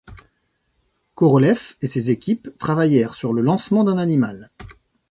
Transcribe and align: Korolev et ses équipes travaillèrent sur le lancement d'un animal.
Korolev 1.13 1.75
et 1.83 1.85
ses 1.87 2.09
équipes 2.09 2.49
travaillèrent 2.57 3.13
sur 3.13 3.33
le 3.33 3.43
lancement 3.43 3.83
d'un 3.83 3.99
animal. 3.99 4.49